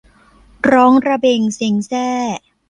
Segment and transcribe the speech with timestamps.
[0.71, 2.09] ร้องระเบ็งเซ็งแซ่